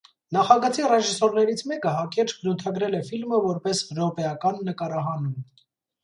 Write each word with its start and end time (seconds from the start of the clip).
Նախագծի 0.35 0.83
ռեժիսորներից 0.91 1.59
մեկը 1.71 1.91
հակիրճ 1.97 2.33
բնաութագրել 2.37 2.97
է 2.99 3.01
ֆիլմը 3.09 3.41
որպես 3.43 3.83
«րոպեական 3.99 4.57
նկարահանում»։ 4.71 5.37